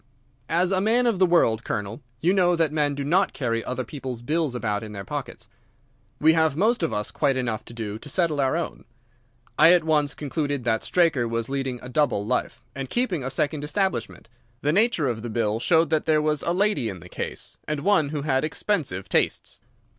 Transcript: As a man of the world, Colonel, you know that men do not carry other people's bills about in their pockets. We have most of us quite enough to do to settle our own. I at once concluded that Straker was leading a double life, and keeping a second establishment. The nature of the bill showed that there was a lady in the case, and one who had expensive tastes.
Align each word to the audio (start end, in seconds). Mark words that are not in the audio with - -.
As 0.49 0.71
a 0.71 0.81
man 0.81 1.05
of 1.05 1.19
the 1.19 1.27
world, 1.27 1.63
Colonel, 1.63 2.01
you 2.21 2.33
know 2.33 2.55
that 2.55 2.71
men 2.71 2.95
do 2.95 3.03
not 3.03 3.33
carry 3.33 3.63
other 3.63 3.83
people's 3.83 4.23
bills 4.23 4.55
about 4.55 4.81
in 4.81 4.93
their 4.93 5.05
pockets. 5.05 5.47
We 6.19 6.33
have 6.33 6.55
most 6.57 6.81
of 6.81 6.91
us 6.91 7.11
quite 7.11 7.37
enough 7.37 7.63
to 7.65 7.73
do 7.75 7.99
to 7.99 8.09
settle 8.09 8.41
our 8.41 8.57
own. 8.57 8.85
I 9.59 9.73
at 9.73 9.83
once 9.83 10.15
concluded 10.15 10.63
that 10.63 10.83
Straker 10.83 11.27
was 11.27 11.49
leading 11.49 11.79
a 11.83 11.87
double 11.89 12.25
life, 12.25 12.63
and 12.73 12.89
keeping 12.89 13.23
a 13.23 13.29
second 13.29 13.63
establishment. 13.63 14.27
The 14.63 14.73
nature 14.73 15.07
of 15.07 15.21
the 15.21 15.29
bill 15.29 15.59
showed 15.59 15.91
that 15.91 16.07
there 16.07 16.19
was 16.19 16.41
a 16.41 16.51
lady 16.51 16.89
in 16.89 16.99
the 16.99 17.07
case, 17.07 17.59
and 17.67 17.81
one 17.81 18.09
who 18.09 18.23
had 18.23 18.43
expensive 18.43 19.07
tastes. 19.07 19.59